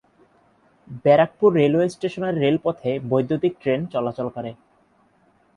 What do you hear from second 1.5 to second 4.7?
Railway স্টেশনের রেলপথে বৈদ্যুতীক ট্রেন চলাচল করে।